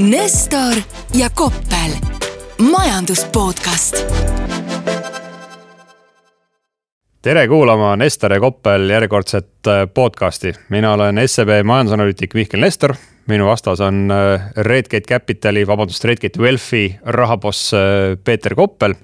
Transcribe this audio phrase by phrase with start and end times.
[0.00, 0.80] Nestor
[1.14, 1.92] ja Koppel,
[2.70, 4.06] majandus podcast.
[7.22, 12.94] tere kuulama Nestor ja Koppel järjekordset äh, podcasti, mina olen SEB majandusanalüütik Mihkel Nestor.
[13.26, 17.80] minu vastas on äh, Redgate Capitali, vabandust, Redgate Wealthi rahaboss äh,
[18.24, 18.94] Peeter Koppel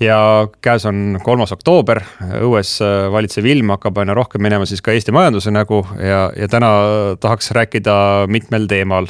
[0.00, 2.02] ja käes on kolmas oktoober,
[2.42, 2.80] õues
[3.12, 6.70] valitsev ilm hakkab aina rohkem minema siis ka Eesti majanduse nägu ja, ja täna
[7.20, 9.08] tahaks rääkida mitmel teemal.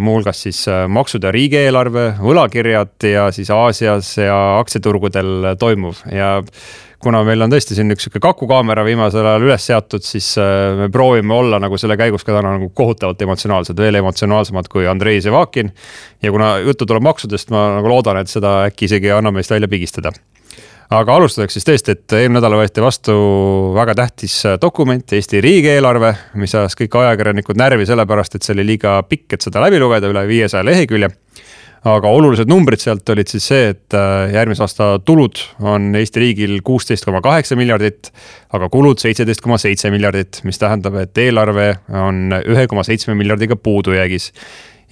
[0.00, 6.38] Muuhulgas siis maksud ja riigieelarve, võlakirjad ja siis Aasias ja aktsiaturgudel toimuv ja
[7.02, 10.88] kuna meil on tõesti siin üks sihuke kakukaamera viimasel ajal üles seatud, siis äh, me
[10.92, 15.72] proovime olla nagu selle käigus ka täna nagu kohutavalt emotsionaalsed, veel emotsionaalsemad kui Andrei Zevakin.
[16.22, 19.50] ja kuna juttu tuleb maksudest, ma nagu loodan, et seda äkki isegi ei anna meist
[19.50, 20.14] välja pigistada
[20.92, 23.14] aga alustuseks siis tõesti, et eelmine nädal võeti vastu
[23.76, 28.98] väga tähtis dokument, Eesti riigieelarve, mis ajas kõik ajakirjanikud närvi sellepärast, et see oli liiga
[29.08, 31.12] pikk, et seda läbi lugeda, üle viiesaja lehekülje
[31.88, 36.54] aga olulised numbrid sealt olid siis see, et äh, järgmise aasta tulud on Eesti riigil
[36.64, 38.12] kuusteist koma kaheksa miljardit,
[38.54, 43.58] aga kulud seitseteist koma seitse miljardit, mis tähendab, et eelarve on ühe koma seitsme miljardiga
[43.58, 44.32] puudujäägis.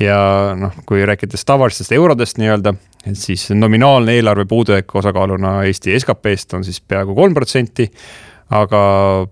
[0.01, 0.19] ja
[0.57, 2.73] noh, kui rääkides tavalistest eurodest nii-öelda,
[3.07, 7.89] et siis nominaalne eelarve puudujääk osakaaluna Eesti SKP-st on siis peaaegu kolm protsenti
[8.51, 8.81] aga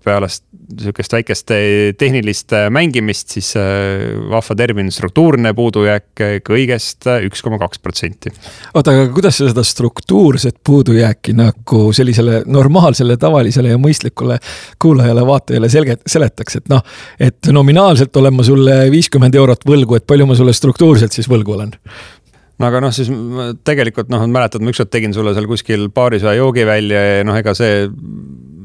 [0.05, 1.53] peale sihukest väikest
[1.99, 8.31] tehnilist mängimist, siis äh, vahva termin struktuurne puudujääk kõigest üks koma kaks protsenti.
[8.75, 14.39] oota, aga kuidas sa seda struktuurset puudujääki nagu sellisele normaalsele, tavalisele ja mõistlikule
[14.83, 16.85] kuulajale-vaatajale selge, seletaks, et noh,
[17.19, 21.59] et nominaalselt olen ma sulle viiskümmend eurot võlgu, et palju ma sulle struktuurselt siis võlgu
[21.59, 21.75] olen?
[22.59, 23.11] No aga noh, siis
[23.67, 27.39] tegelikult noh, mäletad, ma ükskord tegin sulle seal kuskil baaris ühe joogi välja ja noh,
[27.39, 27.87] ega see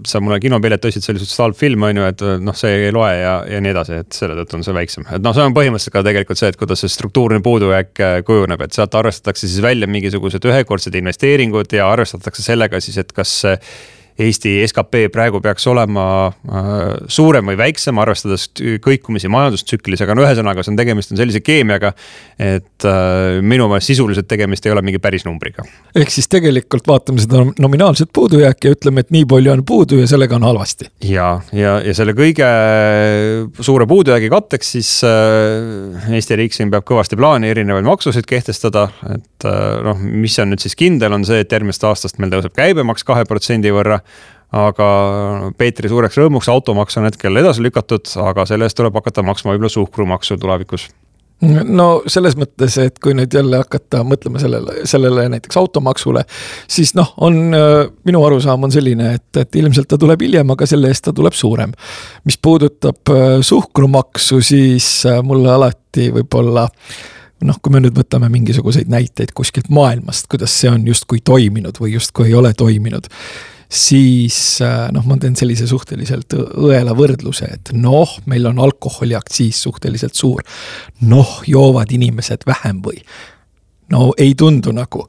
[0.07, 2.91] sa mulle kinopileti ostsid, see oli suhteliselt halb film, on ju, et noh, see ei
[2.95, 5.07] loe ja, ja nii edasi, et selle tõttu on see väiksem.
[5.15, 8.65] et noh, see on põhimõtteliselt ka tegelikult see, et kuidas see struktuurne puudujääk äh, kujuneb,
[8.65, 13.35] et sealt arvestatakse siis välja mingisugused ühekordsed investeeringud ja arvestatakse sellega siis, et kas
[14.19, 16.67] Eesti skp praegu peaks olema äh,
[17.09, 18.45] suurem või väiksem, arvestades
[18.83, 21.93] kõikumisi majandustsüklis, aga no ühesõnaga, see on tegemist on sellise keemiaga.
[22.37, 25.65] et äh, minu meelest sisuliselt tegemist ei ole mingi päris numbriga.
[25.95, 30.07] ehk siis tegelikult vaatame seda nominaalset puudujääki ja ütleme, et nii palju on puudu ja
[30.07, 30.91] sellega on halvasti.
[31.09, 32.51] ja, ja, ja selle kõige
[33.65, 39.49] suure puudujäägi katteks siis äh, Eesti riik siin peab kõvasti plaani erinevaid maksusid kehtestada, et
[39.83, 43.25] noh, mis on nüüd siis kindel, on see, et järgmisest aastast meil tõuseb käibemaks kahe
[43.27, 44.02] protsendi võrra
[44.53, 44.87] aga
[45.57, 49.73] Peetri suureks rõõmuks automaks on hetkel edasi lükatud, aga selle eest tuleb hakata maksma võib-olla
[49.73, 50.91] suhkrumaksu tulevikus
[51.43, 56.23] no selles mõttes, et kui nüüd jälle hakata mõtlema sellele, sellele näiteks automaksule,
[56.71, 60.91] siis noh, on minu arusaam on selline, et, et ilmselt ta tuleb hiljem, aga selle
[60.91, 61.73] eest ta tuleb suurem.
[62.23, 66.67] mis puudutab äh, suhkrumaksu, siis äh, mulle alati võib-olla
[67.43, 71.97] noh, kui me nüüd võtame mingisuguseid näiteid kuskilt maailmast, kuidas see on justkui toiminud või
[71.97, 73.09] justkui ei ole toiminud
[73.73, 80.17] siis äh, noh, ma teen sellise suhteliselt õela võrdluse, et noh, meil on alkoholiaktsiis suhteliselt
[80.19, 80.43] suur.
[81.01, 83.01] noh, joovad inimesed vähem või?
[83.93, 85.07] no ei tundu nagu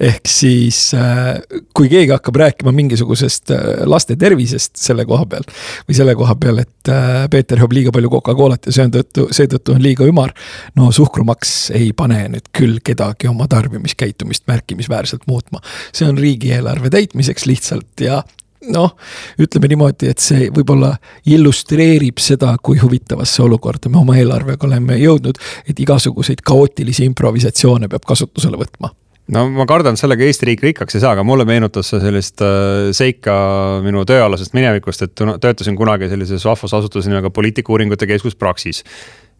[0.00, 1.40] ehk siis äh,
[1.74, 5.46] kui keegi hakkab rääkima mingisugusest äh, laste tervisest selle koha peal
[5.88, 9.26] või selle koha peal, et äh, Peeter joob liiga palju Coca-Colat ja see on tõttu,
[9.34, 10.34] seetõttu on liiga ümar.
[10.78, 15.60] no suhkrumaks ei pane nüüd küll kedagi oma tarbimiskäitumist märkimisväärselt muutma.
[15.92, 18.22] see on riigieelarve täitmiseks lihtsalt ja
[18.70, 18.94] noh,
[19.38, 20.92] ütleme niimoodi, et see võib-olla
[21.26, 28.06] illustreerib seda, kui huvitavasse olukorda me oma eelarvega oleme jõudnud, et igasuguseid kaootilisi improvisatsioone peab
[28.06, 28.94] kasutusele võtma
[29.34, 32.42] no ma kardan, et sellega Eesti riik rikkaks ei saa, aga mulle meenutas see sellist
[32.44, 33.36] äh, seika
[33.84, 38.84] minu tööalasest minevikust, et töötasin kunagi sellises vahvas asutuses nimega Poliitikauuringute Keskus Praxis.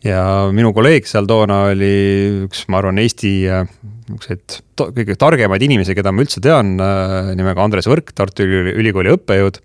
[0.04, 0.22] ja
[0.54, 1.94] minu kolleeg seal toona oli
[2.46, 3.64] üks, ma arvan, Eesti äh,
[4.08, 9.62] niisuguseid kõige targemaid inimesi, keda ma üldse tean, äh, nimega Andres Võrk, Tartu Ülikooli õppejõud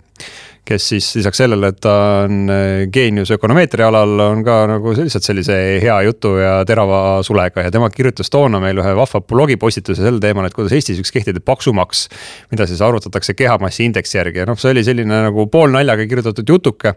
[0.65, 1.93] kes siis lisaks sellele, et ta
[2.23, 7.65] on äh, geenius ökonomeetria alal, on ka nagu lihtsalt sellise hea jutu ja terava sulega
[7.65, 11.43] ja tema kirjutas toona meil ühe vahva blogipostituse sel teemal, et kuidas Eestis võiks kehtida
[11.43, 12.07] paksumaks.
[12.51, 16.95] mida siis arvutatakse kehamassi indeksi järgi ja noh, see oli selline nagu poolnaljaga kirjutatud jutuke.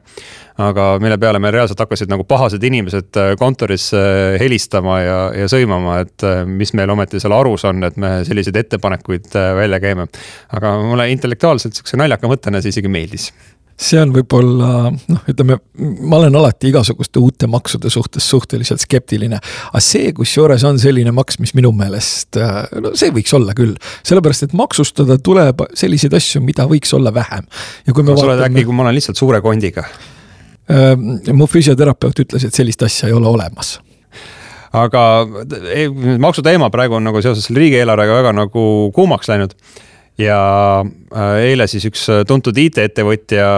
[0.62, 5.50] aga mille peale meil reaalselt hakkasid nagu pahased inimesed äh, kontoris äh, helistama ja, ja
[5.50, 10.06] sõimama, et mis meil ometi seal arus on, et me selliseid ettepanekuid välja käime.
[10.54, 13.32] aga mulle intellektuaalselt sihukese naljaka mõttena see isegi meeldis
[13.76, 15.58] see on võib-olla noh, ütleme,
[16.08, 19.38] ma olen alati igasuguste uute maksude suhtes suhteliselt skeptiline.
[19.68, 23.76] aga see, kusjuures on selline maks, mis minu meelest, äh, no see võiks olla küll.
[24.06, 27.48] sellepärast, et maksustada tuleb selliseid asju, mida võiks olla vähem.
[27.86, 28.48] ja kui me no, vaatame.
[28.48, 30.94] äkki, kui ma olen lihtsalt suure kondiga äh,?
[31.32, 33.76] mu füsioterapeut ütles, et sellist asja ei ole olemas
[34.76, 35.02] aga
[36.20, 38.64] maksuteema praegu on nagu seoses selle riigieelarvega väga nagu
[38.96, 39.54] kuumaks läinud
[40.20, 40.38] ja
[40.82, 43.48] äh, eile siis üks tuntud IT-ettevõtja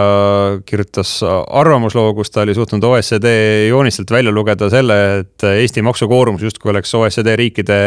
[0.67, 3.31] kirjutas arvamusloo, kus ta oli suutnud OECD
[3.69, 7.79] joonistelt välja lugeda selle, et Eesti maksukoormus justkui oleks OECD riikide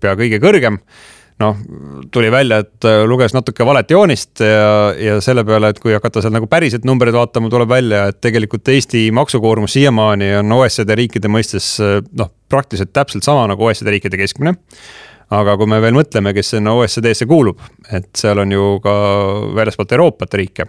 [0.00, 0.80] pea kõige kõrgem.
[1.40, 1.56] Noh,
[2.12, 6.22] tuli välja, et äh, luges natuke valet joonist ja, ja selle peale, et kui hakata
[6.22, 11.32] seal nagu päriselt numbreid vaatama, tuleb välja, et tegelikult Eesti maksukoormus siiamaani on OECD riikide
[11.32, 14.54] mõistes äh, noh, praktiliselt täpselt sama nagu OECD riikide keskmine
[15.32, 17.60] aga kui me veel mõtleme, kes sinna OECD-sse kuulub,
[17.92, 18.94] et seal on ju ka
[19.56, 20.68] väljaspoolt Euroopat riike.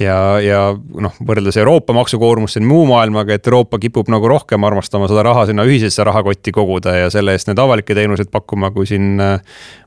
[0.00, 5.10] Ja, ja noh, võrreldes Euroopa maksukoormust siin muu maailmaga, et Euroopa kipub nagu rohkem armastama
[5.10, 9.20] seda raha sinna ühisesse rahakotti koguda ja selle eest neid avalikke teenuseid pakkuma, kui siin
[9.20, 9.42] äh,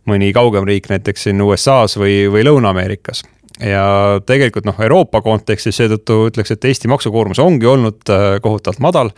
[0.09, 3.23] mõni kaugem riik, näiteks siin USA-s või, või Lõuna-Ameerikas.
[3.61, 9.13] Ja tegelikult noh, Euroopa kontekstis seetõttu ütleks, et Eesti maksukoormus ongi olnud äh, kohutavalt madal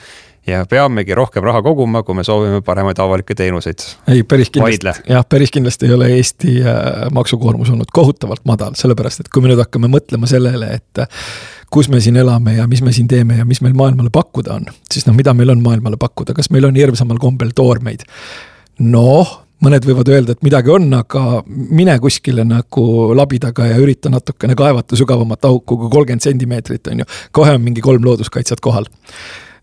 [0.47, 3.85] ja peamegi rohkem raha koguma, kui me soovime paremaid avalikke teenuseid.
[4.07, 9.25] ei, päris kindlasti, jah, päris kindlasti ei ole Eesti äh, maksukoormus olnud kohutavalt madal, sellepärast
[9.25, 11.23] et kui me nüüd hakkame mõtlema sellele, et äh,
[11.73, 14.69] kus me siin elame ja mis me siin teeme ja mis meil maailmale pakkuda on,
[14.91, 18.05] siis noh, mida meil on maailmale pakkuda, kas meil on hirmsamal kombel toormeid?
[18.85, 24.53] noh mõned võivad öelda, et midagi on, aga mine kuskile nagu labidaga ja ürita natukene
[24.57, 27.07] kaevata sügavamat auku kui kolmkümmend sentimeetrit, on ju.
[27.31, 28.85] kohe on mingi kolm looduskaitset kohal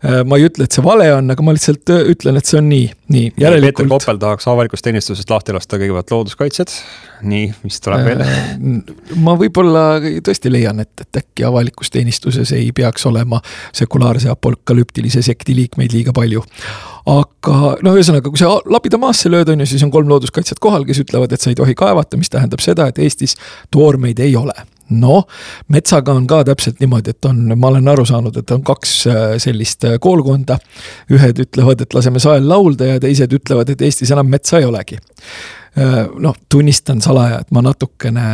[0.03, 2.67] ma ei ütle, et see vale on, aga ma lihtsalt äh, ütlen, et see on
[2.67, 3.31] nii, nii.
[3.39, 6.73] Peeter Koppel tahaks avalikust teenistusest lahti lasta kõigepealt looduskaitsjad.
[7.23, 8.23] nii, mis tuleb veel?
[8.25, 8.49] Äh,
[9.23, 9.85] ma võib-olla
[10.25, 13.39] tõesti leian, et, et äkki avalikus teenistuses ei peaks olema
[13.71, 16.43] sekulaarse apokalüptilise sekti liikmeid liiga palju
[17.09, 20.85] aga no ühesõnaga, kui sa labida maasse lööd, on ju, siis on kolm looduskaitsjat kohal,
[20.87, 23.35] kes ütlevad, et sa ei tohi kaevata, mis tähendab seda, et Eestis
[23.71, 24.55] toormeid ei ole
[24.89, 25.27] noh,
[25.73, 29.21] metsaga on ka täpselt niimoodi, et on, ma olen aru saanud, et on kaks äh,
[29.41, 30.57] sellist äh, koolkonda.
[31.13, 34.99] ühed ütlevad, et laseme sael laulda ja teised ütlevad, et Eestis enam metsa ei olegi.
[36.21, 38.25] Noh, tunnistan salaja, et ma natukene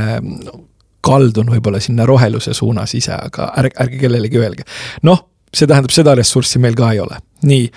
[1.06, 4.66] kaldun võib-olla sinna roheluse suunas ise, aga ärge, ärge kellelegi öelge.
[5.07, 5.22] noh,
[5.54, 7.19] see tähendab, seda ressurssi meil ka ei ole.
[7.48, 7.69] nii,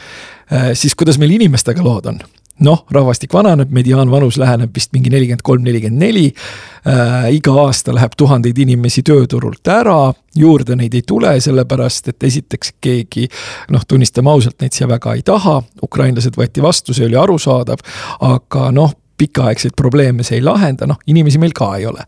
[0.75, 2.19] siis kuidas meil inimestega lood on?
[2.63, 7.29] Noh, rahvastik vananeb, mediaanvanus läheneb vist mingi nelikümmend kolm, nelikümmend neli äh,.
[7.35, 13.29] iga aasta läheb tuhandeid inimesi tööturult ära, juurde neid ei tule, sellepärast et esiteks keegi
[13.75, 17.85] noh, tunnistame ausalt, neid siia väga ei taha, ukrainlased võeti vastu, see oli arusaadav,
[18.29, 22.05] aga noh, pikaaegseid probleeme see ei lahenda, noh, inimesi meil ka ei ole.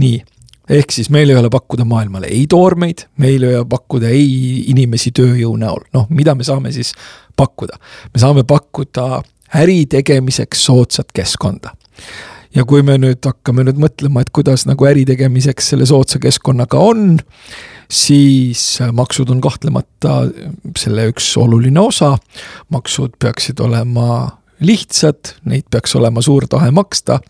[0.00, 0.20] nii
[0.70, 5.10] ehk siis meil ei ole pakkuda maailmale ei toormeid, meil ei ole pakkuda ei inimesi
[5.16, 6.92] tööjõu näol, noh, mida me saame siis
[7.36, 7.78] pakkuda?
[8.14, 9.22] me saame pakkuda
[9.54, 11.74] äri tegemiseks soodsat keskkonda
[12.54, 16.80] ja kui me nüüd hakkame nüüd mõtlema, et kuidas nagu äri tegemiseks selle soodsa keskkonnaga
[16.82, 17.18] on,
[17.90, 18.64] siis
[18.96, 20.22] maksud on kahtlemata
[20.78, 22.16] selle üks oluline osa.
[22.68, 27.20] maksud peaksid olema lihtsad, neid peaks olema suur tahe maksta.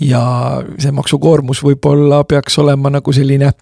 [0.00, 3.52] ja see maksukoormus võib-olla peaks olema nagu selline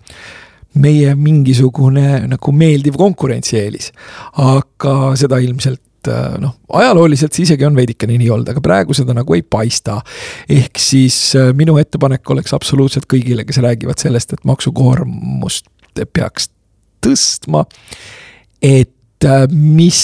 [0.74, 3.92] meie mingisugune nagu meeldiv konkurentsieelis.
[4.32, 8.94] aga seda ilmselt et äh, noh, ajalooliselt see isegi on veidikene nii olnud, aga praegu
[8.96, 10.00] seda nagu ei paista.
[10.48, 15.70] ehk siis äh, minu ettepanek oleks absoluutselt kõigile, kes räägivad sellest, et maksukoormust
[16.12, 16.50] peaks
[17.04, 17.64] tõstma.
[18.62, 18.91] et
[19.50, 20.00] mis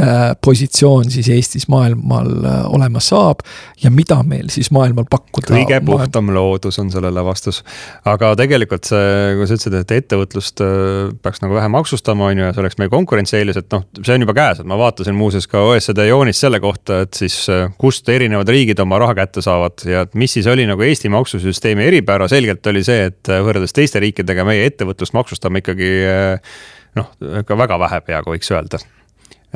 [0.00, 3.42] äh, positsioon siis Eestis maailmal äh, olema saab
[3.82, 5.54] ja mida meil siis maailmal pakkuda.
[5.54, 7.62] kõige puhtam loodus on sellele vastus.
[8.04, 10.62] aga tegelikult see, kui sa ütlesid, et ettevõtlust
[11.22, 14.26] peaks nagu vähe maksustama, on ju, ja see oleks meie konkurentsieelis, et noh, see on
[14.26, 17.38] juba käes, et ma vaatasin muuseas ka OECD joonist selle kohta, et siis
[17.80, 22.28] kust erinevad riigid oma raha kätte saavad ja mis siis oli nagu Eesti maksusüsteemi eripära,
[22.30, 25.92] selgelt oli see, et võrreldes teiste riikidega meie ettevõtlust maksustame ikkagi
[26.96, 27.10] noh,
[27.42, 28.80] ikka väga vähe peaaegu võiks öelda.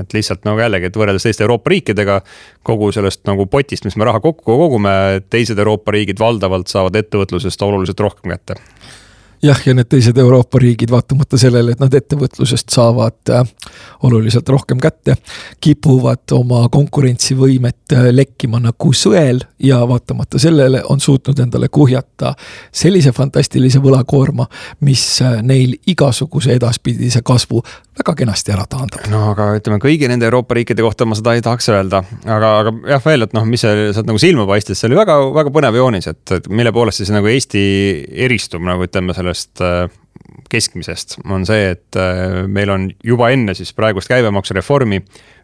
[0.00, 2.20] et lihtsalt nagu jällegi, et võrreldes teiste Euroopa riikidega
[2.64, 4.92] kogu sellest nagu potist, mis me raha kokku kogume,
[5.30, 8.56] teised Euroopa riigid valdavalt saavad ettevõtlusest oluliselt rohkem kätte
[9.42, 13.44] jah, ja need teised Euroopa riigid, vaatamata sellele, et nad ettevõtlusest saavad äh,
[14.06, 15.16] oluliselt rohkem kätte,
[15.60, 22.34] kipuvad oma konkurentsivõimet äh, lekkima nagu sõel ja vaatamata sellele on suutnud endale kuhjata
[22.72, 24.46] sellise fantastilise võlakoorma,
[24.86, 27.62] mis äh, neil igasuguse edaspidise kasvu
[28.00, 29.04] väga kenasti ära taandab.
[29.12, 32.74] no aga ütleme, kõigi nende Euroopa riikide kohta ma seda ei tahaks öelda, aga, aga
[32.94, 35.80] jah, veel, et noh, mis seal sealt nagu silma paistis, see oli väga, väga põnev
[35.80, 37.62] joonis, et, et mille poolest siis nagu Eesti
[38.26, 39.88] eristub nagu ütleme selle sellest äh,
[40.50, 45.00] keskmisest on see, et äh, meil on juba enne siis praegust käibemaksureformi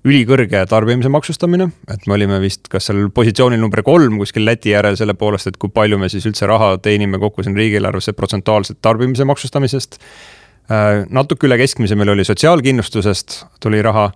[0.07, 4.99] ülikõrge tarbimise maksustamine, et me olime vist kas seal positsioonil number kolm kuskil Läti järel
[4.99, 9.27] selle poolest, et kui palju me siis üldse raha teenime kokku siin riigieelarvesse protsentuaalselt tarbimise
[9.29, 10.01] maksustamisest.
[10.71, 14.11] Äh, natuke üle keskmise meil oli sotsiaalkindlustusest tuli raha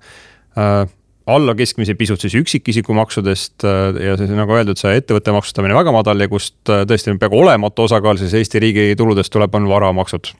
[1.34, 3.66] alla keskmise, pisut siis üksikisiku maksudest
[4.04, 8.20] ja siis nagu öeldud, see ettevõtte maksustamine väga madal ja kust tõesti peaaegu olematu osakaal
[8.20, 10.32] siis Eesti riigi tuludest tuleb, on varamaksud.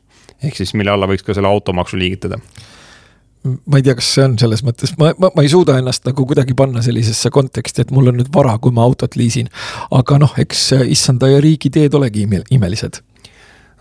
[0.42, 2.40] ehk siis mille alla võiks ka selle automaksu liigitada
[3.44, 6.26] ma ei tea, kas see on selles mõttes, ma, ma, ma ei suuda ennast nagu
[6.28, 9.48] kuidagi panna sellisesse konteksti, et mul on nüüd vara, kui ma autot liisin.
[9.96, 13.00] aga noh, eks issanda ja riigi teed olegi imelised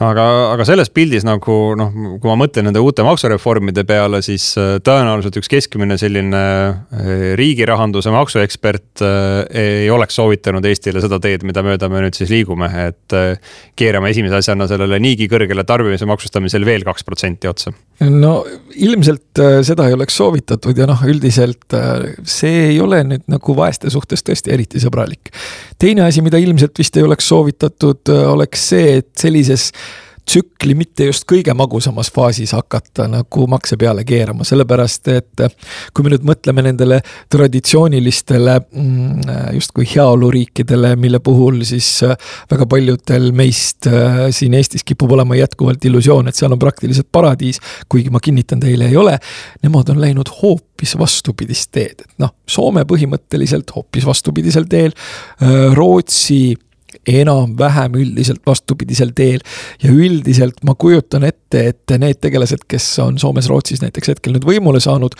[0.03, 1.91] aga, aga selles pildis nagu noh,
[2.21, 7.67] kui ma mõtlen nende uute maksureformide peale, siis äh, tõenäoliselt üks keskmine selline äh, riigi
[7.67, 12.69] rahanduse maksuekspert äh, ei oleks soovitanud Eestile seda teed, mida mööda me nüüd siis liigume,
[12.89, 13.17] et
[13.79, 17.73] keerame esimese asjana sellele niigi kõrgele tarbimise maksustamisel veel kaks protsenti otsa.
[18.07, 18.33] No
[18.79, 21.75] ilmselt seda ei oleks soovitatud ja noh, üldiselt
[22.23, 25.33] see ei ole nüüd nagu vaeste suhtes tõesti eriti sõbralik.
[25.79, 29.71] teine asi, mida ilmselt vist ei oleks soovitatud, oleks see, et sellises
[30.29, 35.43] tsükli mitte just kõige magusamas faasis hakata nagu makse peale keerama, sellepärast et
[35.93, 36.99] kui me nüüd mõtleme nendele
[37.33, 41.89] traditsioonilistele mm, justkui heaoluriikidele, mille puhul siis
[42.51, 47.61] väga paljudel meist äh, siin Eestis kipub olema jätkuvalt illusioon, et seal on praktiliselt paradiis,
[47.89, 49.17] kuigi ma kinnitan teile, ei ole.
[49.65, 54.93] Nemad on läinud hoopis vastupidist teed, et noh, Soome põhimõtteliselt hoopis vastupidisel teel,
[55.41, 56.57] äh, Rootsi
[57.07, 59.39] enam-vähem üldiselt vastupidisel teel.
[59.83, 64.81] ja üldiselt ma kujutan ette, et need tegelased, kes on Soomes-Rootsis näiteks hetkel nüüd võimule
[64.83, 65.15] saanud.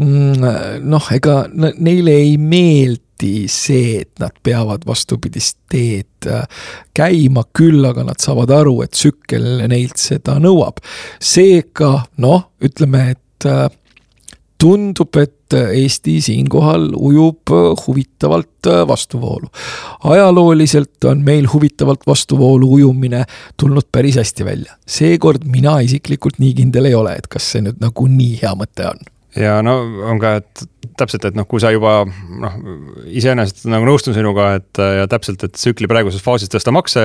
[0.00, 6.46] Mm, noh, ega neile ei meeldi see, et nad peavad vastupidist teed äh,
[6.96, 10.80] käima, küll aga nad saavad aru, et tsükkel neilt seda nõuab.
[11.20, 13.68] seega noh, ütleme, et äh,
[14.60, 17.52] tundub, et Eesti siinkohal ujub
[17.86, 19.48] huvitavalt vastuvoolu.
[20.04, 23.24] ajalooliselt on meil huvitavalt vastuvoolu ujumine
[23.56, 24.76] tulnud päris hästi välja.
[24.86, 28.86] seekord mina isiklikult nii kindel ei ole, et kas see nüüd nagu nii hea mõte
[28.90, 29.76] on ja no
[30.10, 30.62] on ka, et
[30.98, 32.56] täpselt, et noh, kui sa juba noh,
[33.06, 37.04] iseenesest nagu nõustun sinuga, et ja täpselt, et tsükli praeguses faasis tõsta makse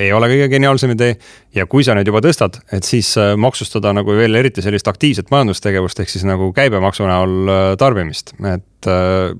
[0.00, 1.18] ei ole kõige geniaalsem idee.
[1.54, 5.30] ja kui sa neid juba tõstad, et siis äh, maksustada nagu veel eriti sellist aktiivset
[5.30, 9.36] majandustegevust, ehk siis nagu käibemaksu näol äh, tarbimist, et äh,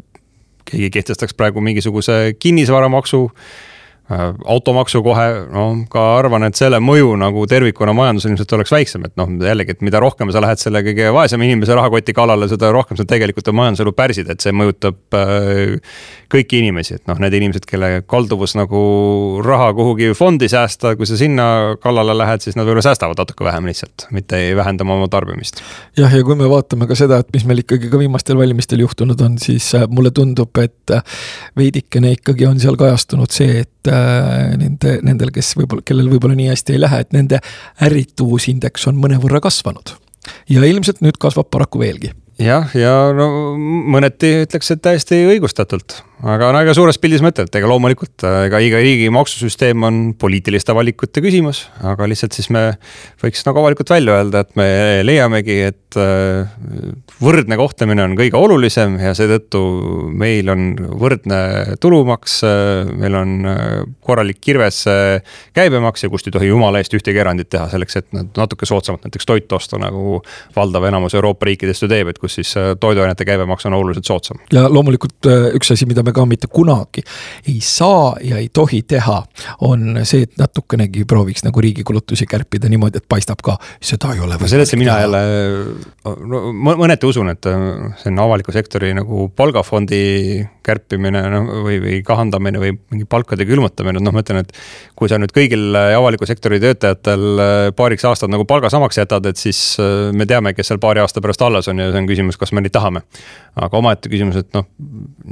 [0.71, 3.70] keegi kehtestaks praegu mingisuguse kinnisvaramaksu Äh,
[4.11, 9.15] automaksu kohe, no ka arvan, et selle mõju nagu tervikuna majandusele ilmselt oleks väiksem, et
[9.21, 12.99] noh, jällegi, et mida rohkem sa lähed selle kõige vaesema inimese rahakoti kallale, seda rohkem
[12.99, 15.79] sa tegelikult majanduselu pärsid, et see mõjutab äh,
[16.31, 18.83] kõiki inimesi, et noh, need inimesed, kelle kalduvus nagu
[19.47, 21.47] raha kuhugi fondi säästa, kui sa sinna
[21.83, 25.63] kallale lähed, siis nad võib-olla säästavad natuke vähem lihtsalt, mitte ei vähenda oma tarbimist.
[25.99, 29.23] jah, ja kui me vaatame ka seda, et mis meil ikkagi ka viimastel valimistel juhtunud
[29.23, 30.99] on, siis äh, mulle tundub, et
[31.59, 36.51] veidikene ikkagi on seal kajastunud see, et Äh, nende, nendel, kes võib-olla, kellel võib-olla nii
[36.51, 37.39] hästi ei lähe, et nende
[37.81, 39.95] ärrituvusindeks on mõnevõrra kasvanud.
[40.53, 46.51] ja ilmselt nüüd kasvab paraku veelgi jah, ja no mõneti ütleks, et täiesti õigustatult aga
[46.53, 51.63] no ega suures pildis mõtled, ega loomulikult ega iga riigi maksusüsteem on poliitiliste valikute küsimus,
[51.87, 52.67] aga lihtsalt siis me
[53.23, 54.69] võiks nagu avalikult välja öelda, et me
[55.07, 56.51] leiamegi, et äh,
[57.23, 59.63] võrdne kohtlemine on kõige olulisem ja seetõttu
[60.13, 61.41] meil on võrdne
[61.81, 62.41] tulumaks,
[63.01, 63.65] meil on äh,
[64.05, 64.83] korralik kirves
[65.57, 69.29] käibemaks ja kust ei tohi jumala eest ühtegi erandit teha selleks, et natuke soodsamalt näiteks
[69.29, 70.21] toitu osta, nagu
[70.57, 74.45] valdav enamus Euroopa riikidest ju teeb, et kus siis äh, toiduainete käibemaks on oluliselt soodsam.
[74.53, 77.05] ja loomulikult üks asi, mida me me ka mitte kunagi
[77.49, 79.19] ei saa ja ei tohi teha,
[79.67, 84.23] on see, et natukenegi prooviks nagu riigi kulutusi kärpida niimoodi, et paistab ka, seda ei
[84.25, 84.39] ole.
[84.41, 85.21] no sellesse mina jälle
[86.05, 87.47] no, mõneti usun, et
[88.01, 90.03] see on avaliku sektori nagu palgafondi
[90.67, 94.55] kärpimine noh, või, või kahandamine või mingi palkade külmutamine, noh, ma ütlen, et
[94.99, 99.61] kui sa nüüd kõigil avaliku sektori töötajatel paariks aastat nagu palga samaks jätad, et siis
[100.17, 102.65] me teame, kes seal paari aasta pärast alles on ja see on küsimus, kas me
[102.65, 103.05] neid tahame.
[103.61, 104.67] aga omaette küsimus, et noh,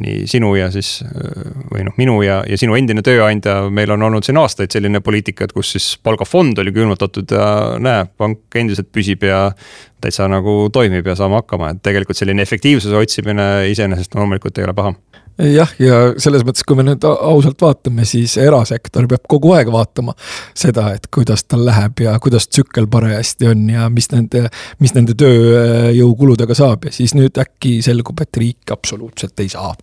[0.03, 1.03] nii sinu ja siis
[1.73, 5.47] või noh, minu ja, ja sinu endine tööandja, meil on olnud siin aastaid selline poliitika,
[5.47, 7.49] et kus siis palgafond oli külmutatud ja
[7.83, 9.49] näe, pank endiselt püsib ja
[10.03, 14.77] täitsa nagu toimib ja saame hakkama, et tegelikult selline efektiivsuse otsimine iseenesest loomulikult ei ole
[14.77, 14.95] paha.
[15.39, 20.17] Jah, ja selles mõttes, kui me nüüd ausalt vaatame, siis erasektor peab kogu aeg vaatama
[20.51, 24.49] seda, et kuidas tal läheb ja kuidas tsükkel parajasti on ja mis nende,
[24.83, 26.89] mis nende tööjõukuludega saab.
[26.89, 29.77] Ja siis nüüd äkki selgub, et riik absoluutselt ei saa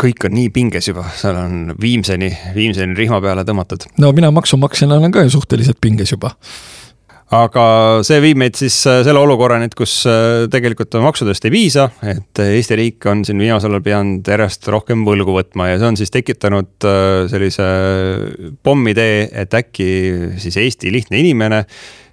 [0.00, 3.88] kõik on nii pinges juba, seal on viimseni, viimseni rihma peale tõmmatud.
[4.00, 6.34] no mina maksumaksjana olen ka ju suhteliselt pinges juba
[7.30, 7.64] aga
[8.06, 12.42] see viib meid siis äh, selle olukorrani, et kus äh, tegelikult maksudest ei piisa, et
[12.42, 16.14] Eesti riik on siin viimasel ajal pidanud järjest rohkem võlgu võtma ja see on siis
[16.14, 17.68] tekitanud äh, sellise
[18.66, 19.90] pommitee, et äkki
[20.42, 21.64] siis Eesti lihtne inimene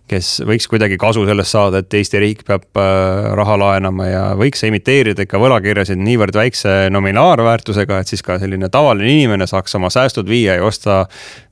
[0.08, 4.64] kes võiks kuidagi kasu sellest saada, et Eesti riik peab äh, raha laenama ja võiks
[4.68, 10.30] emiteerida ikka võlakirjasid niivõrd väikse nominaarväärtusega, et siis ka selline tavaline inimene saaks oma säästud
[10.30, 11.04] viia ja osta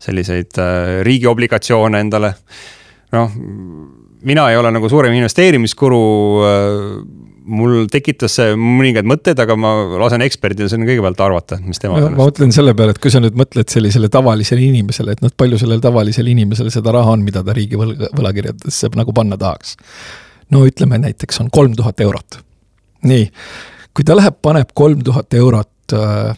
[0.03, 2.33] selliseid äh, riigi obligatsioone endale.
[3.15, 3.35] noh,
[4.25, 6.01] mina ei ole nagu suurem investeerimiskuru
[7.45, 12.09] mul tekitas see mõningaid mõtteid, aga ma lasen eksperdil siin kõigepealt arvata, mis tema no,.
[12.13, 15.59] ma mõtlen selle peale, et kui sa nüüd mõtled sellisele tavalisele inimesele, et noh, palju
[15.61, 19.77] sellel tavalisel inimesel seda raha on, mida ta riigi võlg, võlakirjadesse nagu panna tahaks.
[20.53, 22.39] no ütleme näiteks on kolm tuhat eurot.
[23.05, 23.29] nii,
[23.93, 26.33] kui ta läheb, paneb kolm tuhat eurot äh,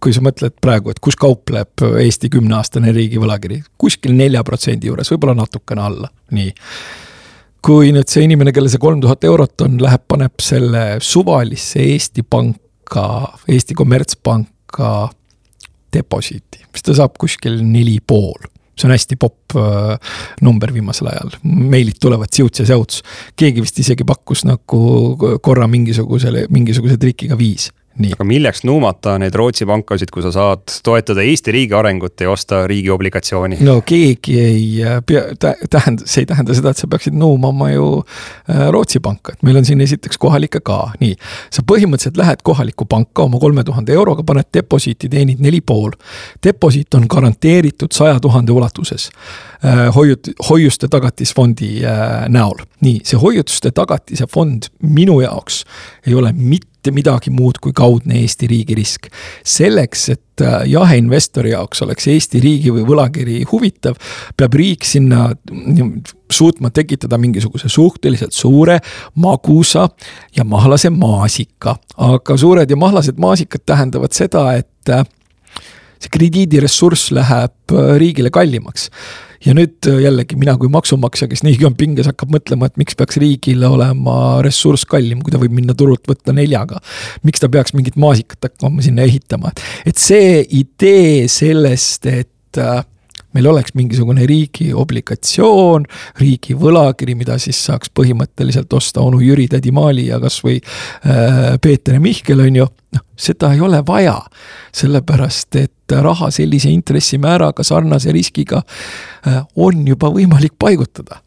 [0.00, 5.08] kui sa mõtled praegu, et kus kaupleb Eesti kümneaastane riigi võlakiri, kuskil nelja protsendi juures,
[5.14, 6.50] võib-olla natukene alla, nii
[7.64, 12.24] kui nüüd see inimene, kellel see kolm tuhat eurot on, läheb, paneb selle suvalisse Eesti
[12.24, 13.04] panka,
[13.48, 14.94] Eesti kommertspanka
[15.92, 18.48] deposiiti, mis ta saab kuskil neli pool.
[18.78, 23.02] See on hästi popp äh, number viimasel ajal, meilid tulevad siuts ja säuts.
[23.36, 24.80] keegi vist isegi pakkus nagu
[25.42, 27.68] korra mingisugusele, mingisuguse trikiga viis
[27.98, 32.62] aga milleks nuumata neid Rootsi pankasid, kui sa saad toetada Eesti riigi arengut ja osta
[32.70, 33.58] riigi obligatsiooni?
[33.66, 35.24] no keegi ei äh, pea,
[35.70, 39.58] tähenda, see ei tähenda seda, et sa peaksid nuumama ju äh, Rootsi panka, et meil
[39.60, 41.16] on siin esiteks kohalikke ka, nii.
[41.52, 45.92] sa põhimõtteliselt lähed kohalikku panka oma kolme tuhande euroga, paned deposiiti, teenid neli pool.
[46.46, 49.10] deposiit on garanteeritud saja tuhande ulatuses
[49.64, 51.72] äh, hoiut-, hoiuste tagatisfondi
[52.28, 52.64] näol.
[52.80, 55.64] nii, see hoiutuste tagatise fond minu jaoks
[56.06, 59.10] ei ole mitte mitte midagi muud kui kaudne Eesti riigi risk.
[59.44, 63.98] selleks, et äh, jaheinvestori jaoks oleks Eesti riigi või võlakiri huvitav,
[64.36, 65.30] peab riik sinna
[66.30, 68.78] suutma tekitada mingisuguse suhteliselt suure,
[69.14, 69.88] magusa
[70.36, 71.76] ja mahlase maasika.
[71.96, 75.04] aga suured ja mahlased maasikad tähendavad seda, et äh,
[76.00, 78.88] see krediidiressurss läheb äh, riigile kallimaks
[79.44, 82.98] ja nüüd äh, jällegi mina kui maksumaksja, kes niigi on pinges, hakkab mõtlema, et miks
[82.98, 84.14] peaks riigil olema
[84.44, 86.80] ressurss kallim, kui ta võib minna turult võtta neljaga.
[87.24, 89.52] miks ta peaks mingit maasikat hakkama sinna ehitama,
[89.86, 92.82] et see idee sellest, et äh,
[93.36, 95.86] meil oleks mingisugune riigi obligatsioon,
[96.20, 101.96] riigi võlakiri, mida siis saaks põhimõtteliselt osta onu Jüri, tädi Maali ja kasvõi äh, Peeter
[101.96, 102.68] ja Mihkel, on ju.
[102.96, 104.18] noh, seda ei ole vaja,
[104.74, 108.62] sellepärast et raha sellise intressimääraga, sarnase riskiga
[109.26, 111.22] äh, on juba võimalik paigutada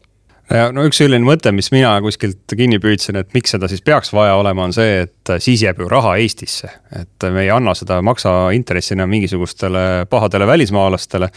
[0.52, 4.12] ja no üks selline mõte, mis mina kuskilt kinni püüdsin, et miks seda siis peaks
[4.14, 6.68] vaja olema, on see, et siis jääb ju raha Eestisse.
[6.94, 11.28] et me ei anna seda maksaintressina mingisugustele pahadele välismaalastele.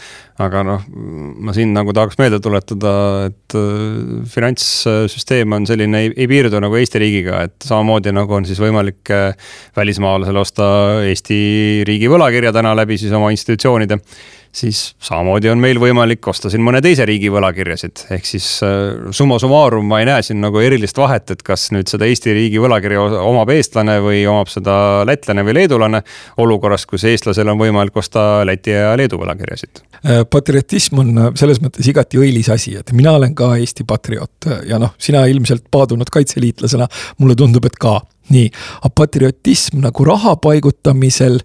[0.44, 0.84] aga noh,
[1.40, 2.92] ma siin nagu tahaks meelde tuletada,
[3.30, 8.60] et äh, finantssüsteem on selline, ei piirdu nagu Eesti riigiga, et samamoodi nagu on siis
[8.60, 10.66] võimalik äh, välismaalasele osta
[11.08, 14.02] Eesti riigi võlakirja täna läbi siis oma institutsioonide
[14.52, 19.38] siis samamoodi on meil võimalik osta siin mõne teise riigi võlakirjasid, ehk siis äh, summa
[19.42, 23.04] summarum ma ei näe siin nagu erilist vahet, et kas nüüd seda Eesti riigi võlakirja
[23.22, 26.02] omab eestlane või omab seda lätlane või leedulane.
[26.38, 29.82] olukorras, kus eestlasel on võimalik osta Läti ja Leedu võlakirjasid.
[29.98, 34.50] Äh, patriotism on äh, selles mõttes igati õilis asi, et mina olen ka Eesti patrioot
[34.68, 37.98] ja noh, sina ilmselt paadunud kaitseliitlasena, mulle tundub, et ka
[38.32, 38.48] nii,
[38.82, 41.40] aga patriotism nagu raha paigutamisel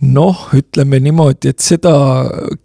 [0.00, 1.92] noh, ütleme niimoodi, et seda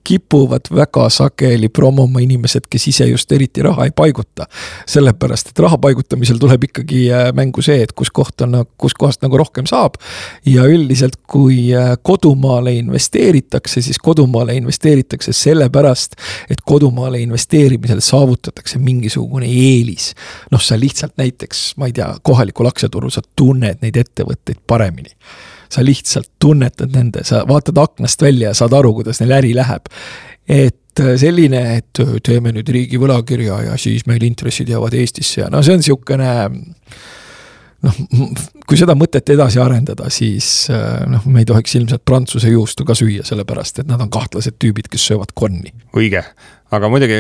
[0.04, 4.48] kipuvad väga sageli promoma inimesed, kes ise just eriti raha ei paiguta.
[4.88, 9.22] sellepärast, et raha paigutamisel tuleb ikkagi äh, mängu see, et kus koht on, kus kohast
[9.24, 9.96] nagu rohkem saab.
[10.46, 19.48] ja üldiselt, kui äh, kodumaale investeeritakse, siis kodumaale investeeritakse sellepärast, et kodumaale investeerimisel saavutatakse mingisugune
[19.48, 20.12] eelis.
[20.52, 25.16] noh, sa lihtsalt näiteks, ma ei tea, kohalikul aktsiaturul sa tunned neid ettevõtteid paremini
[25.72, 29.88] sa lihtsalt tunnetad nende, sa vaatad aknast välja ja saad aru, kuidas neil äri läheb.
[30.48, 35.42] et äh, selline, et äh, teeme nüüd riigi võlakirja ja siis meil intressid jäävad Eestisse
[35.42, 36.32] ja no see on niisugune
[37.86, 38.00] noh,
[38.68, 42.98] kui seda mõtet edasi arendada, siis äh, noh, me ei tohiks ilmselt prantsuse juustu ka
[42.98, 45.74] süüa, sellepärast et nad on kahtlased tüübid, kes söövad konni.
[45.98, 46.26] õige,
[46.72, 47.18] aga muidugi,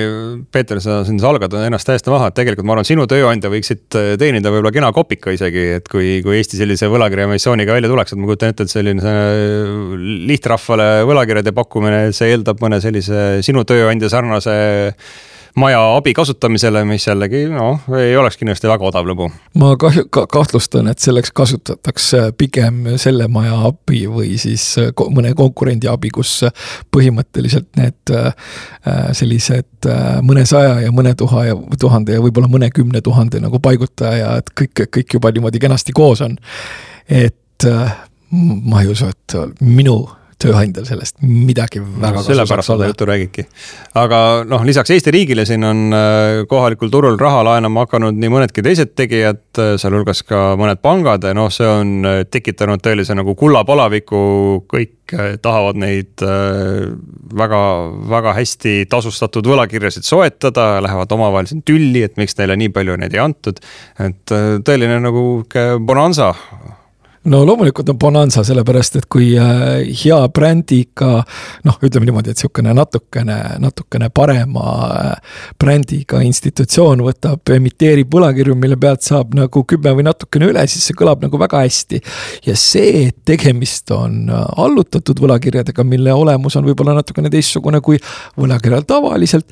[0.53, 4.11] Peeter, sa siin salgad ennast täiesti maha, et tegelikult ma arvan, sinu tööandja võiksid äh,
[4.21, 8.29] teenida võib-olla kena kopika isegi, et kui, kui Eesti sellise võlakirjaemissiooniga välja tuleks, et ma
[8.29, 9.15] kujutan ette, et selline
[10.31, 14.55] lihtrahvale võlakirjade pakkumine, see eeldab mõne sellise sinu tööandja sarnase
[15.55, 19.27] maja abi kasutamisele, mis jällegi noh, ei oleks kindlasti väga odav lõbu.
[19.59, 24.65] ma kahju ka,, kahtlustan, et selleks kasutatakse pigem selle maja abi või siis
[25.15, 26.37] mõne konkurendi abi, kus
[26.95, 28.31] põhimõtteliselt need äh,
[29.17, 34.87] sellised äh, mõnesaja ja mõne tuha ja tuhande ja võib-olla mõnekümne tuhande nagu paigutajad kõik,
[34.87, 36.37] kõik juba niimoodi kenasti koos on.
[37.07, 37.99] et äh,
[38.31, 40.05] ma ei usu, et minu
[40.41, 43.45] tööandjal sellest midagi väga no, sellepärast seda juttu räägibki.
[44.01, 48.63] aga noh, lisaks Eesti riigile siin on äh, kohalikul turul raha laenama hakanud nii mõnedki
[48.65, 53.35] teised tegijad, äh, sealhulgas ka mõned pangad ja noh, see on äh, tekitanud tõelise nagu
[53.39, 54.23] kullapalaviku,
[54.71, 54.97] kõik
[55.43, 56.21] tahavad neid
[57.35, 57.57] väga,
[58.13, 63.17] väga hästi tasustatud võlakirjasid soetada, lähevad omavahel siin tülli, et miks neile nii palju neid
[63.17, 63.59] ei antud.
[63.99, 65.25] et tõeline nagu
[65.83, 66.31] bonanza
[67.23, 71.19] no loomulikult on bonanza, sellepärast et kui äh, hea brändiga
[71.67, 78.79] noh, ütleme niimoodi, et niisugune natukene, natukene parema äh, brändiga institutsioon võtab, emiteerib võlakirju, mille
[78.81, 82.01] pealt saab nagu kümme või natukene üle, siis see kõlab nagu väga hästi.
[82.47, 88.01] ja see, et tegemist on äh, allutatud võlakirjadega, mille olemus on võib-olla natukene teistsugune kui
[88.39, 89.45] võlakirjal tavaliselt,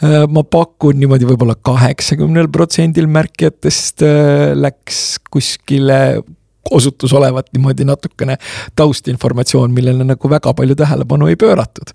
[0.00, 4.00] ma pakun niimoodi võib-olla kaheksakümnel protsendil märkijatest
[4.56, 6.00] läks kuskile
[6.70, 8.36] osutus olevat niimoodi natukene
[8.76, 11.94] taustinformatsioon, millele nagu väga palju tähelepanu ei pööratud.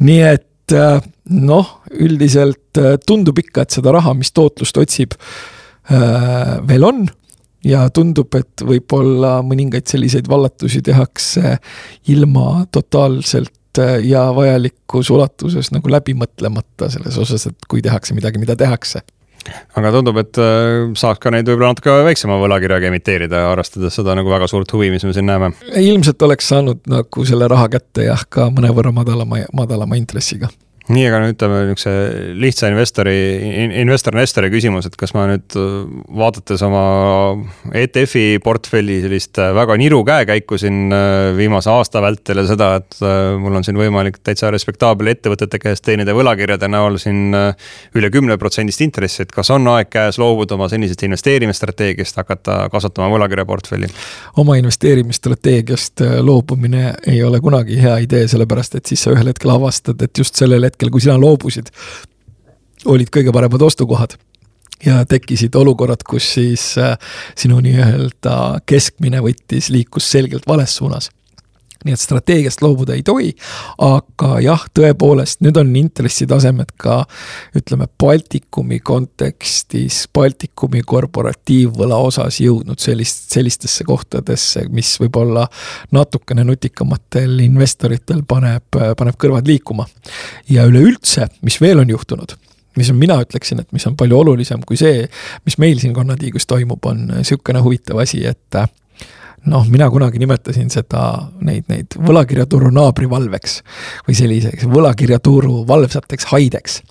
[0.00, 1.00] nii et äh,
[1.30, 5.16] noh, üldiselt äh, tundub ikka, et seda raha, mis tootlust otsib,
[5.90, 7.04] äh, veel on
[7.66, 11.56] ja tundub, et võib-olla mõningaid selliseid vallatusi tehakse
[12.12, 13.52] ilma totaalselt
[14.06, 19.02] ja vajalikus ulatuses nagu läbi mõtlemata selles osas, et kui tehakse midagi, mida tehakse
[19.76, 24.30] aga tundub, et äh, saaks ka neid võib-olla natuke väiksema võlakirjaga emiteerida, arvestades seda nagu
[24.32, 25.52] väga suurt huvi, mis me siin näeme.
[25.82, 30.50] ilmselt oleks saanud nagu selle raha kätte jah, ka mõnevõrra madalama, madalama intressiga
[30.86, 31.92] nii, aga no ütleme niisuguse
[32.38, 33.16] lihtsa investori,
[33.82, 35.56] investor-nestori küsimus, et kas ma nüüd
[36.14, 36.82] vaadates oma
[37.74, 43.34] ETF-i portfelli sellist väga niru käekäiku siin äh, viimase aasta vältel ja seda, et äh,
[43.40, 47.66] mul on siin võimalik täitsa respektaabel ettevõtete käest teenida võlakirjade näol siin äh,
[47.98, 53.10] üle kümne protsendist intressi, et kas on aeg käes loobuda oma senisest investeerimisstrateegiast, hakata kasvatama
[53.16, 53.90] võlakirjaportfelli?
[54.38, 59.98] oma investeerimisstrateegiast loobumine ei ole kunagi hea idee, sellepärast et siis sa ühel hetkel avastad,
[60.06, 61.72] et just sellel hetkel hetkel, kui sina loobusid,
[62.92, 64.18] olid kõige paremad ostukohad.
[64.84, 66.98] Ja tekkisid olukorrad, kus siis äh,
[67.32, 71.08] sinu nii-öelda keskmine võttis, liikus selgelt vales suunas
[71.86, 73.32] nii et strateegiast loobuda ei tohi,
[73.86, 77.02] aga jah, tõepoolest, nüüd on intressitasemed ka
[77.56, 85.46] ütleme, Baltikumi kontekstis, Baltikumi korporatiivvõla osas jõudnud sellist, sellistesse kohtadesse, mis võib-olla
[85.94, 89.86] natukene nutikamatel investoritel paneb, paneb kõrvad liikuma.
[90.50, 92.36] ja üleüldse, mis veel on juhtunud
[92.76, 95.06] mis on, mina ütleksin, et mis on palju olulisem kui see,
[95.48, 98.58] mis meil siin Konnatiigus toimub, on niisugune huvitav asi, et
[99.46, 101.02] noh, mina kunagi nimetasin seda,
[101.44, 103.58] neid, neid võlakirjaturu naabrivalveks
[104.08, 106.82] või selliseks võlakirjaturu valvsateks haideks.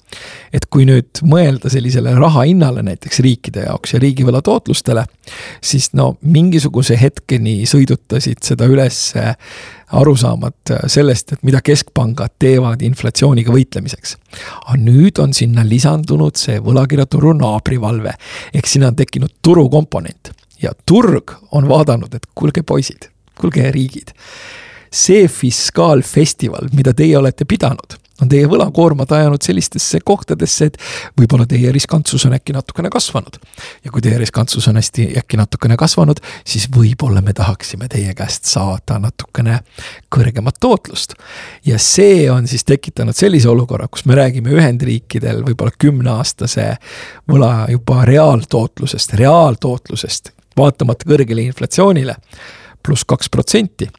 [0.53, 5.05] et kui nüüd mõelda sellisele raha hinnale näiteks riikide jaoks ja riigivõla tootlustele,
[5.61, 9.01] siis no mingisuguse hetkeni sõidutasid seda üles
[9.95, 14.15] arusaamad sellest, et mida keskpangad teevad inflatsiooniga võitlemiseks.
[14.65, 18.15] aga nüüd on sinna lisandunud see võlakirjaturu naabrivalve,
[18.53, 24.15] ehk sinna on tekkinud turukomponent ja turg on vaadanud, et kuulge, poisid, kuulge, riigid.
[24.95, 30.77] see fiskaalfestival, mida teie olete pidanud, on teie võlakoormad ajanud sellistesse kohtadesse, et
[31.19, 33.39] võib-olla teie riskantsus on äkki natukene kasvanud.
[33.83, 38.47] ja kui teie riskantsus on hästi äkki natukene kasvanud, siis võib-olla me tahaksime teie käest
[38.47, 39.59] saada natukene
[40.15, 41.13] kõrgemat tootlust.
[41.65, 46.75] ja see on siis tekitanud sellise olukorra, kus me räägime Ühendriikidel võib-olla kümneaastase
[47.27, 52.15] võla juba reaaltootlusest, reaaltootlusest vaatamata kõrgele inflatsioonile,
[52.85, 53.89] pluss kaks protsenti.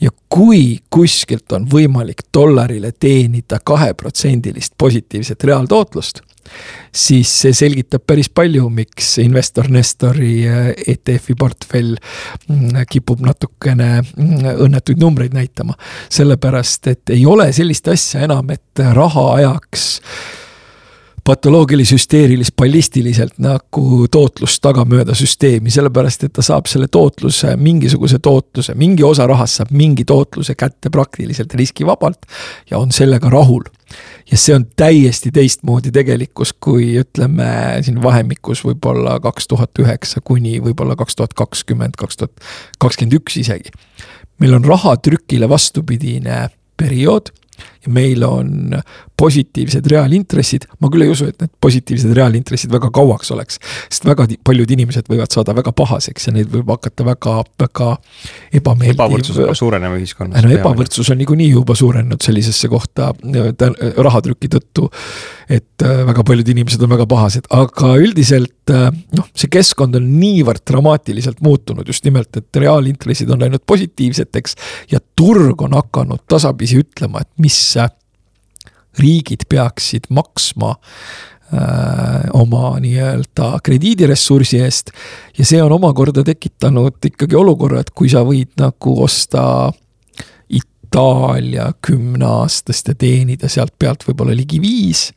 [0.00, 6.20] ja kui kuskilt on võimalik dollarile teenida kaheprotsendilist positiivset reaaltootlust,
[6.92, 14.54] siis see selgitab päris palju, miks investor Nestori eh, ETF-i portfell mm, kipub natukene mm,
[14.66, 15.74] õnnetuid numbreid näitama.
[16.08, 19.90] sellepärast, et ei ole sellist asja enam, et raha ajaks
[21.24, 29.26] patoloogilis-hüsteerilis-ballistiliselt nagu tootlust tagamööda süsteemi, sellepärast et ta saab selle tootluse, mingisuguse tootluse, mingi osa
[29.30, 32.26] rahast saab mingi tootluse kätte praktiliselt riskivabalt
[32.70, 33.64] ja on sellega rahul.
[34.30, 40.60] ja see on täiesti teistmoodi tegelikkus, kui ütleme siin vahemikus võib-olla kaks tuhat üheksa kuni
[40.60, 42.32] võib-olla kaks tuhat kakskümmend, kaks tuhat
[42.78, 43.70] kakskümmend üks isegi.
[44.38, 47.32] meil on rahatrükile vastupidine periood
[47.92, 48.74] meil on
[49.18, 53.60] positiivsed reaalintressid, ma küll ei usu, et need positiivsed reaalintressid väga kauaks oleks.
[53.88, 57.90] sest väga paljud inimesed võivad saada väga pahaseks ja neid võib hakata väga, väga
[58.60, 58.96] ebameeldiv.
[58.98, 60.42] ebavõrdsus hakkab suurenema ühiskonnas.
[60.42, 63.12] no ebavõrdsus on niikuinii juba suurenenud sellisesse kohta
[64.08, 64.90] rahatrüki tõttu.
[65.48, 70.06] et äh, väga paljud inimesed on väga pahased, aga üldiselt äh, noh, see keskkond on
[70.16, 74.56] niivõrd dramaatiliselt muutunud just nimelt, et reaalintressid on läinud positiivseteks
[74.90, 77.58] ja turg on hakanud tasapisi ütlema, et mis
[78.98, 84.92] riigid peaksid maksma äh, oma nii-öelda krediidiressursi eest.
[85.38, 89.72] ja see on omakorda tekitanud ikkagi olukorra, et kui sa võid nagu osta
[90.54, 95.08] Itaalia kümneaastast ja teenida sealt pealt võib-olla ligi viis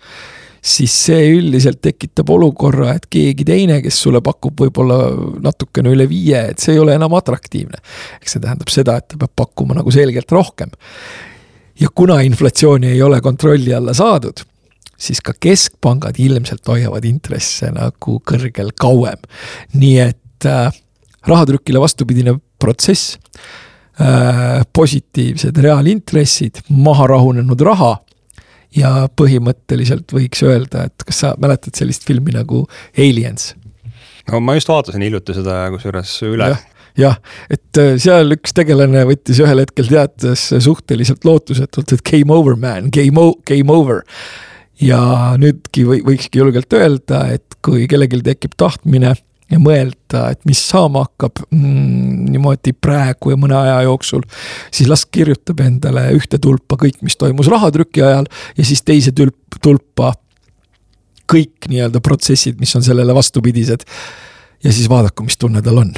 [0.64, 5.00] siis see üldiselt tekitab olukorra, et keegi teine, kes sulle pakub võib-olla
[5.44, 7.80] natukene üle viie, et see ei ole enam atraktiivne.
[8.22, 10.72] eks see tähendab seda, et ta peab pakkuma nagu selgelt rohkem.
[11.80, 14.42] ja kuna inflatsiooni ei ole kontrolli alla saadud,
[14.98, 19.22] siis ka keskpangad ilmselt hoiavad intresse nagu kõrgel kauem.
[19.74, 20.74] nii et äh,
[21.28, 23.18] rahatrükile vastupidine protsess
[24.02, 27.98] äh,, positiivsed reaalintressid, maha rahunenud raha
[28.76, 32.66] ja põhimõtteliselt võiks öelda, et kas sa mäletad sellist filmi nagu
[32.98, 33.54] Aliens?
[34.32, 36.58] no ma just vaatasin hiljuti seda kusjuures üle ja
[36.98, 37.20] jah,
[37.54, 42.92] et äh, seal üks tegelane võttis ühel hetkel teatas suhteliselt lootusetult, et game over man,
[42.94, 44.04] game, game over.
[44.82, 45.00] ja
[45.42, 49.16] nüüdki või, võikski julgelt öelda, et kui kellelgi tekib tahtmine
[49.52, 54.24] ja mõelda, et mis saama hakkab mm, niimoodi praegu ja mõne aja jooksul,
[54.72, 59.60] siis las kirjutab endale ühte tulpa kõik, mis toimus rahatrüki ajal ja siis teise tulp,
[59.64, 60.14] tulpa
[61.28, 63.84] kõik nii-öelda protsessid, mis on sellele vastupidised.
[64.64, 65.94] ja siis vaadaku, mis tunne tal on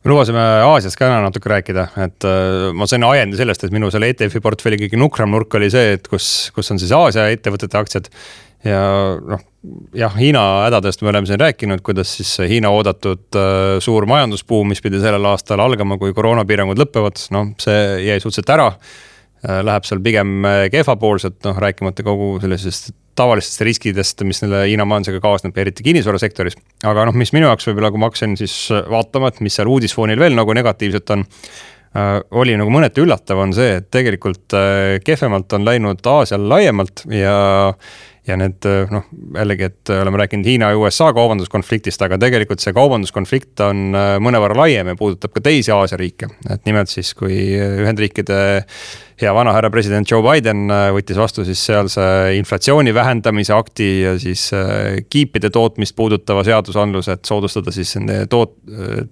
[0.00, 4.08] me lubasime Aasiast ka natuke rääkida, et äh, ma sain ajendi sellest, et minu selle
[4.12, 8.08] ETF-i portfelli kõige nukram nurk oli see, et kus, kus on siis Aasia ettevõtete aktsiad
[8.64, 8.80] ja
[9.20, 9.44] noh,
[9.96, 14.82] jah, Hiina hädadest me oleme siin rääkinud, kuidas siis Hiina oodatud äh, suur majandusbuum, mis
[14.84, 19.06] pidi sellel aastal algama, kui koroonapiirangud lõpevad, noh, see jäi suhteliselt ära äh,.
[19.40, 25.56] Läheb seal pigem kehvapoolselt, noh rääkimata kogu sellisest tavalistest riskidest, mis selle Hiina majandusega kaasneb,
[25.58, 26.58] eriti kinnisvarasektoris.
[26.86, 30.20] aga noh, mis minu jaoks võib-olla, kui ma hakkasin siis vaatama, et mis seal uudisfoonil
[30.20, 32.12] veel nagu negatiivset on äh,.
[32.30, 37.36] oli nagu mõneti üllatav, on see, et tegelikult äh, kehvemalt on läinud Aasial laiemalt ja
[38.28, 43.62] ja need noh, jällegi, et oleme rääkinud Hiina ja USA kaubanduskonfliktist, aga tegelikult see kaubanduskonflikt
[43.64, 46.30] on äh, mõnevõrra laiem ja puudutab ka teisi Aasia riike.
[46.50, 48.40] et nimelt siis, kui Ühendriikide
[49.20, 52.02] hea vanahärra president Joe Biden äh, võttis vastu siis sealse
[52.38, 58.56] inflatsiooni vähendamise akti ja siis äh, kiipide tootmist puudutava seadusandluse, et soodustada siis nende toot-,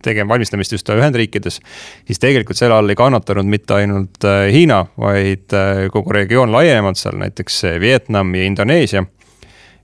[0.03, 1.61] tegema, valmistamist just Ühendriikides.
[2.07, 5.55] siis tegelikult selle all ei kannatanud mitte ainult Hiina, vaid
[5.93, 9.05] kogu regioon laiemalt, seal näiteks Vietnam ja Indoneesia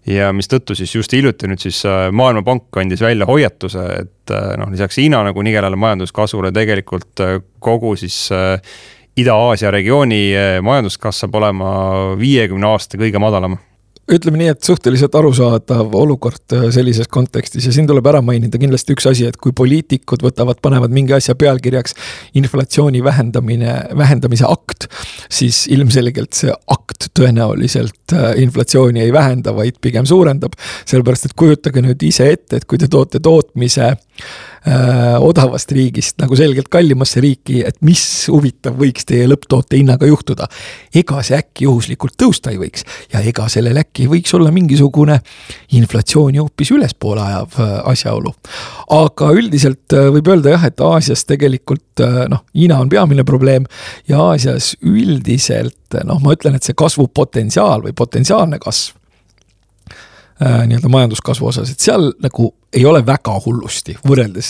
[0.07, 4.71] ja mistõttu siis just hiljuti nüüd siis äh, Maailmapank andis välja hoiatuse, et äh, noh,
[4.73, 8.27] lisaks Hiina nagu nigelale majanduskasvule tegelikult äh, kogu siis
[9.21, 10.23] Ida-Aasia regiooni
[10.63, 11.71] majanduskasv saab olema
[12.19, 13.59] viiekümne aasta kõige madalam
[14.13, 18.97] ütleme nii, et suhteliselt arusaadav olukord äh, sellises kontekstis ja siin tuleb ära mainida kindlasti
[18.97, 21.97] üks asi, et kui poliitikud võtavad, panevad mingi asja pealkirjaks
[22.41, 24.89] inflatsiooni vähendamine, vähendamise akt,
[25.33, 30.59] siis ilmselgelt see akt tõenäoliselt äh, inflatsiooni ei vähenda, vaid pigem suurendab.
[30.85, 36.37] sellepärast, et kujutage nüüd ise ette, et kui te toote tootmise äh, odavast riigist nagu
[36.39, 38.01] selgelt kallimasse riiki, et mis
[38.33, 40.49] huvitav võiks teie lõpptoote hinnaga juhtuda.
[40.95, 45.21] ega see äkki juhuslikult tõusta ei võiks ja ega sellel äkki võiks olla mingisugune
[45.77, 48.35] inflatsiooni hoopis ülespoole ajav äh, asjaolu.
[48.89, 53.69] aga üldiselt äh, võib öelda jah, et Aasias tegelikult äh, noh, Hiina on peamine probleem
[54.09, 59.04] ja Aasias üldiselt noh, ma ütlen, et see kasvupotentsiaal või potentsiaalne kasv Äh,
[60.43, 64.49] nii-öelda majanduskasvu osas, et seal nagu ei ole väga hullusti võrreldes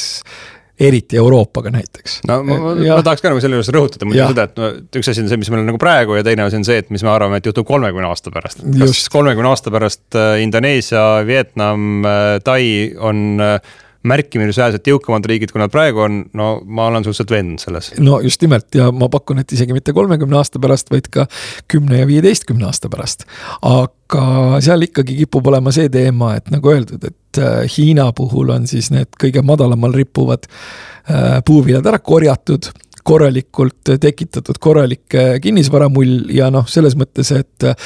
[0.81, 2.21] eriti Euroopaga näiteks.
[2.29, 5.11] no ma, ma, ma tahaks ka nagu selle juures rõhutada muidu seda, et no üks
[5.13, 7.05] asi on see, mis meil on nagu praegu ja teine asi on see, et mis
[7.07, 8.65] me arvame, et juhtub kolmekümne aasta pärast.
[8.81, 12.65] kas kolmekümne aasta pärast äh, Indoneesia, Vietnam, äh, Tai
[12.99, 13.61] on äh,
[14.05, 17.91] märkimisväärselt jõukamad riigid, kui nad praegu on, no ma olen suhteliselt veendunud selles.
[17.99, 21.27] no just nimelt ja ma pakun, et isegi mitte kolmekümne aasta pärast, vaid ka
[21.71, 23.25] kümne ja viieteistkümne aasta pärast.
[23.63, 28.69] aga seal ikkagi kipub olema see teema, et nagu öeldud, et äh, Hiina puhul on
[28.71, 32.71] siis need kõige madalamal rippuvad äh, puuviljad ära korjatud
[33.05, 37.77] korralikult tekitatud korralik kinnisvaramull ja noh, selles mõttes, et äh,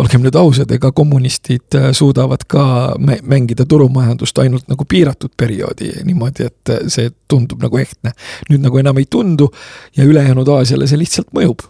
[0.00, 2.64] olgem nüüd ausad, ega kommunistid äh, suudavad ka
[3.00, 8.12] mängida turumajandust ainult nagu piiratud perioodi niimoodi, et äh, see tundub nagu ehtne.
[8.50, 9.48] nüüd nagu enam ei tundu
[9.96, 11.64] ja ülejäänud Aasiale see lihtsalt mõjub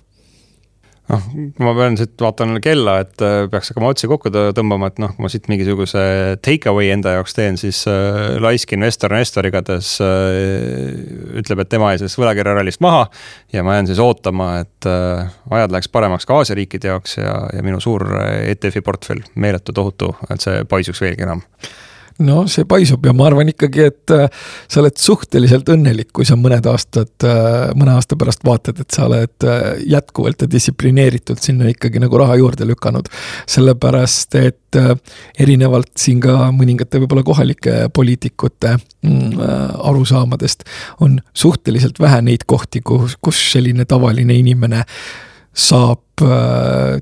[1.10, 1.26] noh,
[1.62, 5.26] ma pean siit, vaatan kella, et äh, peaks hakkama otsi kokku tõmbama, et noh, kui
[5.26, 6.02] ma siit mingisuguse
[6.44, 11.92] take away enda jaoks teen, siis äh, laisk investor Nestor igatahes äh, ütleb, et tema
[11.92, 13.06] jäi sellest võlakirjarallist maha.
[13.54, 17.38] ja ma jään siis ootama, et äh, ajad läheks paremaks ka Aasia riikide jaoks ja,
[17.54, 21.44] ja minu suur ETF-i portfell, meeletu, tohutu, et see paisuks veelgi enam
[22.24, 24.26] no see paisub ja ma arvan ikkagi, et äh,
[24.70, 29.07] sa oled suhteliselt õnnelik, kui sa mõned aastad, äh, mõne aasta pärast vaatad, et sa
[29.09, 33.11] oled äh, jätkuvalt ja distsiplineeritult sinna ikkagi nagu raha juurde lükanud.
[33.46, 34.76] sellepärast, et
[35.40, 39.38] erinevalt siin ka mõningate võib-olla kohalike poliitikute mm,
[39.88, 40.66] arusaamadest
[41.00, 44.83] on suhteliselt vähe neid kohti, kus, kus selline tavaline inimene
[45.57, 46.05] saab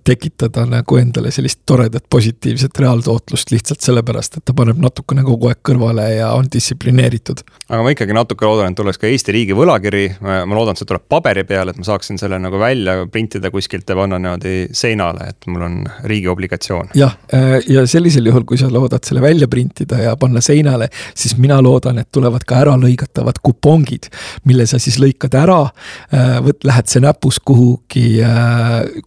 [0.05, 5.61] tekitada nagu endale sellist toredat positiivset reaaltootlust lihtsalt sellepärast, et ta paneb natukene kogu aeg
[5.63, 7.45] kõrvale ja on distsiplineeritud.
[7.69, 10.89] aga ma ikkagi natuke loodan, et tuleks ka Eesti riigi võlakiri, ma loodan, et see
[10.91, 15.31] tuleb paberi peal, et ma saaksin selle nagu välja printida kuskilt ja panna niimoodi seinale,
[15.31, 15.79] et mul on
[16.11, 16.91] riigi obligatsioon.
[16.99, 21.37] jah, äh, ja sellisel juhul, kui sa loodad selle välja printida ja panna seinale, siis
[21.39, 24.11] mina loodan, et tulevad ka äralõigatavad kupongid,
[24.45, 25.61] mille sa siis lõikad ära,
[26.11, 28.19] äh, võt-, lähed see näpus kuhugi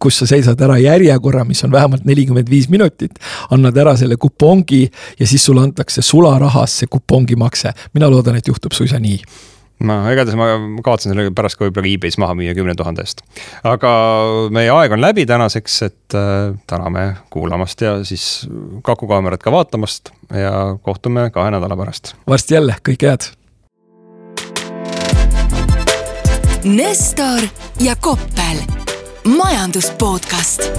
[0.00, 3.18] kus sa seisad ära järjekorra, mis on vähemalt nelikümmend viis minutit,
[3.50, 4.84] annad ära selle kupongi
[5.18, 7.72] ja siis sulle antakse sularahas see kupongimakse.
[7.94, 9.20] mina loodan, et juhtub suisa nii
[9.86, 10.48] no igatahes ma
[10.82, 13.22] kavatsen selle pärast ka võib-olla e-base maha müüa kümne tuhande eest.
[13.66, 13.90] aga
[14.54, 18.48] meie aeg on läbi tänaseks, et äh, täname kuulamast ja siis
[18.84, 22.14] Kaku kaamerat ka vaatamast ja kohtume kahe nädala pärast.
[22.28, 23.30] varsti jälle, kõike head.
[26.66, 27.46] Nestor
[27.80, 28.77] ja Koppel
[29.24, 30.70] majandus podcast